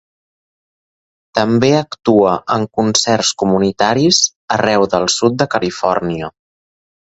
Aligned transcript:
També 1.39 1.69
actua 1.79 2.31
en 2.55 2.65
concerts 2.79 3.35
comunitaris 3.43 4.23
arreu 4.59 4.89
del 4.97 5.09
sud 5.19 5.39
de 5.45 5.51
Califòrnia. 5.55 6.35